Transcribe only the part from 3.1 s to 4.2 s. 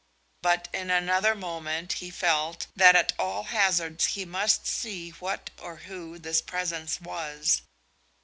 all hazards